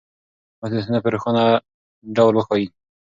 [0.59, 1.43] محدودیتونه په روښانه
[2.15, 2.65] ډول وښایئ.